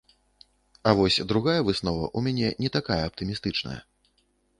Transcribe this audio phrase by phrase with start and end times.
[0.87, 3.77] А вось другая выснова ў мяне не такая аптымістычная.